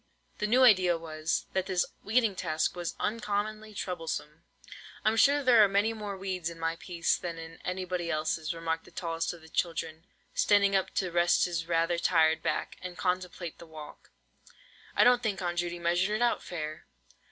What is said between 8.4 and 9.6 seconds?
remarked the tallest of the